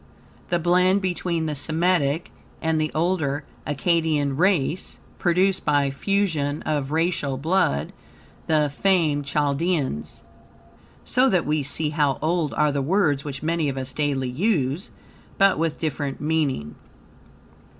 [0.49, 7.37] THE BLEND between the Semetic and the older Akkadian race, produced, by fusion of racial
[7.37, 7.93] blood,
[8.47, 10.23] the famed Chaldeans.
[11.05, 14.89] So that we see how old are the words which many of us daily use,
[15.37, 16.73] but with different meaning.